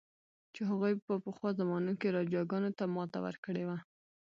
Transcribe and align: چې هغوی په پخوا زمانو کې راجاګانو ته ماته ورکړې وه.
چې 0.53 0.61
هغوی 0.69 0.93
په 1.05 1.13
پخوا 1.23 1.49
زمانو 1.59 1.93
کې 1.99 2.13
راجاګانو 2.17 2.69
ته 2.77 2.83
ماته 2.95 3.19
ورکړې 3.25 3.63
وه. 3.69 3.77